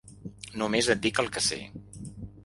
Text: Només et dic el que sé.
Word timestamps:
Només 0.61 0.89
et 0.93 1.03
dic 1.03 1.21
el 1.23 1.29
que 1.35 1.43
sé. 1.49 1.59